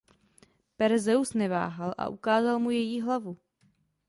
[0.77, 3.37] Perseus neváhal a ukázal mu její hlavu.